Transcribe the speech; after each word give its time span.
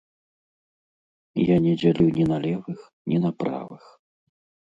Я 1.49 1.57
не 1.65 1.73
дзялю 1.81 2.07
ні 2.17 2.25
на 2.31 2.37
левых, 2.45 2.79
ні 3.13 3.17
на 3.27 3.31
правых. 3.43 3.83